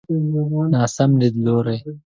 ناسم 0.71 1.11
ليدلوری. 1.19 1.77